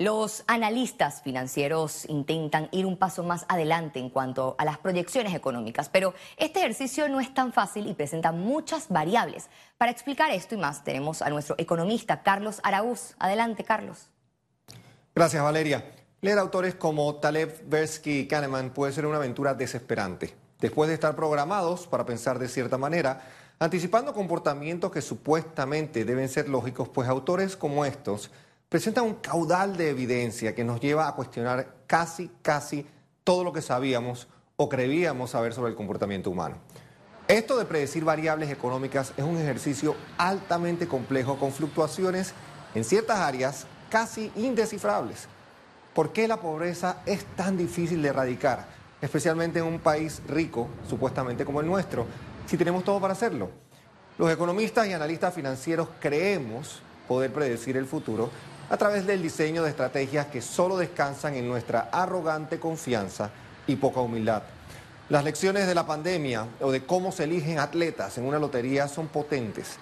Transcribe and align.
Los 0.00 0.44
analistas 0.46 1.20
financieros 1.20 2.08
intentan 2.08 2.70
ir 2.72 2.86
un 2.86 2.96
paso 2.96 3.22
más 3.22 3.44
adelante 3.48 3.98
en 3.98 4.08
cuanto 4.08 4.54
a 4.56 4.64
las 4.64 4.78
proyecciones 4.78 5.34
económicas, 5.34 5.90
pero 5.90 6.14
este 6.38 6.60
ejercicio 6.60 7.06
no 7.10 7.20
es 7.20 7.34
tan 7.34 7.52
fácil 7.52 7.86
y 7.86 7.92
presenta 7.92 8.32
muchas 8.32 8.88
variables. 8.88 9.50
Para 9.76 9.90
explicar 9.90 10.30
esto 10.30 10.54
y 10.54 10.58
más, 10.58 10.84
tenemos 10.84 11.20
a 11.20 11.28
nuestro 11.28 11.54
economista 11.58 12.22
Carlos 12.22 12.60
Araúz. 12.62 13.14
Adelante, 13.18 13.62
Carlos. 13.62 14.08
Gracias, 15.14 15.42
Valeria. 15.42 15.84
Leer 16.22 16.38
autores 16.38 16.74
como 16.76 17.16
Taleb, 17.16 17.68
Versky 17.68 18.20
y 18.20 18.26
Kahneman 18.26 18.70
puede 18.70 18.94
ser 18.94 19.04
una 19.04 19.18
aventura 19.18 19.52
desesperante. 19.52 20.34
Después 20.60 20.88
de 20.88 20.94
estar 20.94 21.14
programados 21.14 21.86
para 21.86 22.06
pensar 22.06 22.38
de 22.38 22.48
cierta 22.48 22.78
manera, 22.78 23.20
anticipando 23.58 24.14
comportamientos 24.14 24.90
que 24.92 25.02
supuestamente 25.02 26.06
deben 26.06 26.30
ser 26.30 26.48
lógicos, 26.48 26.88
pues 26.88 27.06
autores 27.06 27.54
como 27.54 27.84
estos 27.84 28.30
presenta 28.70 29.02
un 29.02 29.14
caudal 29.14 29.76
de 29.76 29.90
evidencia 29.90 30.54
que 30.54 30.62
nos 30.62 30.80
lleva 30.80 31.08
a 31.08 31.14
cuestionar 31.16 31.74
casi, 31.88 32.30
casi 32.40 32.86
todo 33.24 33.42
lo 33.42 33.52
que 33.52 33.62
sabíamos 33.62 34.28
o 34.54 34.68
creíamos 34.68 35.30
saber 35.30 35.52
sobre 35.52 35.70
el 35.70 35.76
comportamiento 35.76 36.30
humano. 36.30 36.56
Esto 37.26 37.58
de 37.58 37.64
predecir 37.64 38.04
variables 38.04 38.48
económicas 38.48 39.12
es 39.16 39.24
un 39.24 39.38
ejercicio 39.38 39.96
altamente 40.18 40.86
complejo 40.86 41.36
con 41.36 41.50
fluctuaciones 41.50 42.32
en 42.76 42.84
ciertas 42.84 43.18
áreas 43.18 43.66
casi 43.90 44.30
indescifrables. 44.36 45.26
¿Por 45.92 46.12
qué 46.12 46.28
la 46.28 46.36
pobreza 46.36 47.02
es 47.06 47.24
tan 47.34 47.56
difícil 47.56 48.00
de 48.00 48.10
erradicar, 48.10 48.68
especialmente 49.00 49.58
en 49.58 49.64
un 49.64 49.80
país 49.80 50.22
rico, 50.28 50.68
supuestamente 50.88 51.44
como 51.44 51.60
el 51.60 51.66
nuestro, 51.66 52.06
si 52.46 52.56
tenemos 52.56 52.84
todo 52.84 53.00
para 53.00 53.14
hacerlo? 53.14 53.50
Los 54.16 54.30
economistas 54.30 54.86
y 54.86 54.92
analistas 54.92 55.34
financieros 55.34 55.88
creemos 55.98 56.82
poder 57.08 57.32
predecir 57.32 57.76
el 57.76 57.86
futuro 57.86 58.30
a 58.70 58.76
través 58.76 59.04
del 59.04 59.20
diseño 59.20 59.64
de 59.64 59.70
estrategias 59.70 60.26
que 60.26 60.40
solo 60.40 60.78
descansan 60.78 61.34
en 61.34 61.48
nuestra 61.48 61.88
arrogante 61.92 62.60
confianza 62.60 63.30
y 63.66 63.74
poca 63.74 64.00
humildad. 64.00 64.44
Las 65.08 65.24
lecciones 65.24 65.66
de 65.66 65.74
la 65.74 65.86
pandemia 65.86 66.46
o 66.60 66.70
de 66.70 66.86
cómo 66.86 67.10
se 67.10 67.24
eligen 67.24 67.58
atletas 67.58 68.16
en 68.16 68.24
una 68.24 68.38
lotería 68.38 68.86
son 68.86 69.08
potentes. 69.08 69.76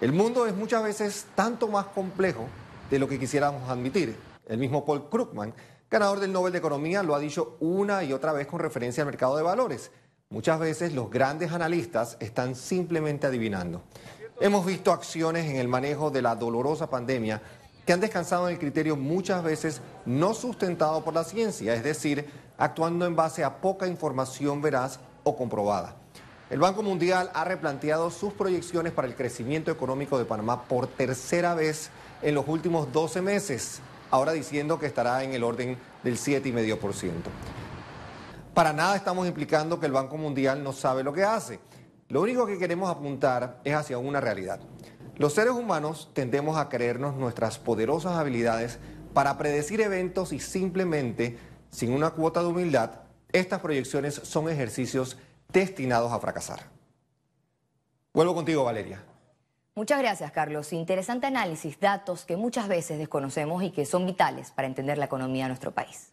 El 0.00 0.12
mundo 0.12 0.46
es 0.46 0.54
muchas 0.54 0.84
veces 0.84 1.26
tanto 1.34 1.66
más 1.66 1.86
complejo 1.86 2.46
de 2.88 3.00
lo 3.00 3.08
que 3.08 3.18
quisiéramos 3.18 3.68
admitir. 3.68 4.16
El 4.46 4.58
mismo 4.58 4.86
Paul 4.86 5.10
Krugman, 5.10 5.52
ganador 5.90 6.20
del 6.20 6.32
Nobel 6.32 6.52
de 6.52 6.58
Economía, 6.58 7.02
lo 7.02 7.16
ha 7.16 7.18
dicho 7.18 7.56
una 7.58 8.04
y 8.04 8.12
otra 8.12 8.32
vez 8.32 8.46
con 8.46 8.60
referencia 8.60 9.02
al 9.02 9.08
mercado 9.08 9.36
de 9.36 9.42
valores. 9.42 9.90
Muchas 10.30 10.60
veces 10.60 10.92
los 10.92 11.10
grandes 11.10 11.50
analistas 11.50 12.16
están 12.20 12.54
simplemente 12.54 13.26
adivinando. 13.26 13.82
Hemos 14.40 14.64
visto 14.64 14.92
acciones 14.92 15.50
en 15.50 15.56
el 15.56 15.66
manejo 15.66 16.12
de 16.12 16.22
la 16.22 16.36
dolorosa 16.36 16.88
pandemia 16.88 17.42
que 17.88 17.94
han 17.94 18.00
descansado 18.00 18.46
en 18.46 18.52
el 18.52 18.60
criterio 18.60 18.96
muchas 18.96 19.42
veces 19.42 19.80
no 20.04 20.34
sustentado 20.34 21.02
por 21.02 21.14
la 21.14 21.24
ciencia, 21.24 21.72
es 21.72 21.82
decir, 21.82 22.28
actuando 22.58 23.06
en 23.06 23.16
base 23.16 23.42
a 23.42 23.62
poca 23.62 23.86
información 23.86 24.60
veraz 24.60 25.00
o 25.24 25.34
comprobada. 25.34 25.96
El 26.50 26.58
Banco 26.60 26.82
Mundial 26.82 27.30
ha 27.32 27.44
replanteado 27.44 28.10
sus 28.10 28.34
proyecciones 28.34 28.92
para 28.92 29.08
el 29.08 29.14
crecimiento 29.14 29.70
económico 29.70 30.18
de 30.18 30.26
Panamá 30.26 30.64
por 30.64 30.86
tercera 30.86 31.54
vez 31.54 31.88
en 32.20 32.34
los 32.34 32.46
últimos 32.46 32.92
12 32.92 33.22
meses, 33.22 33.80
ahora 34.10 34.32
diciendo 34.32 34.78
que 34.78 34.84
estará 34.84 35.24
en 35.24 35.32
el 35.32 35.42
orden 35.42 35.78
del 36.04 36.18
7,5%. 36.18 37.10
Para 38.52 38.74
nada 38.74 38.96
estamos 38.96 39.26
implicando 39.26 39.80
que 39.80 39.86
el 39.86 39.92
Banco 39.92 40.18
Mundial 40.18 40.62
no 40.62 40.74
sabe 40.74 41.02
lo 41.02 41.14
que 41.14 41.24
hace. 41.24 41.58
Lo 42.10 42.20
único 42.20 42.46
que 42.46 42.58
queremos 42.58 42.90
apuntar 42.90 43.62
es 43.64 43.74
hacia 43.74 43.96
una 43.96 44.20
realidad. 44.20 44.60
Los 45.18 45.34
seres 45.34 45.52
humanos 45.52 46.10
tendemos 46.12 46.56
a 46.56 46.68
creernos 46.68 47.16
nuestras 47.16 47.58
poderosas 47.58 48.16
habilidades 48.16 48.78
para 49.14 49.36
predecir 49.36 49.80
eventos 49.80 50.32
y 50.32 50.38
simplemente, 50.38 51.36
sin 51.70 51.92
una 51.92 52.10
cuota 52.10 52.40
de 52.40 52.46
humildad, 52.46 53.00
estas 53.32 53.60
proyecciones 53.60 54.14
son 54.14 54.48
ejercicios 54.48 55.18
destinados 55.52 56.12
a 56.12 56.20
fracasar. 56.20 56.60
Vuelvo 58.14 58.34
contigo, 58.34 58.62
Valeria. 58.62 59.02
Muchas 59.74 59.98
gracias, 59.98 60.30
Carlos. 60.30 60.72
Interesante 60.72 61.26
análisis, 61.26 61.80
datos 61.80 62.24
que 62.24 62.36
muchas 62.36 62.68
veces 62.68 62.98
desconocemos 62.98 63.62
y 63.62 63.70
que 63.70 63.86
son 63.86 64.06
vitales 64.06 64.52
para 64.52 64.68
entender 64.68 64.98
la 64.98 65.06
economía 65.06 65.44
de 65.44 65.48
nuestro 65.48 65.72
país. 65.72 66.12